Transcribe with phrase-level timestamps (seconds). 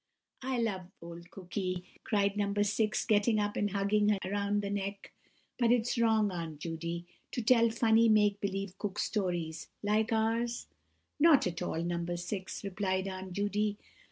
[0.41, 2.55] "I love old Cooky," cried No.
[2.59, 5.11] 6, getting up and hugging her round the neck;
[5.59, 10.65] "but is it wrong, Aunt Judy, to tell funny make believe Cook Stories, like ours?"
[11.19, 12.03] "Not at all, No.
[12.15, 13.77] 6," replied Aunt Judy.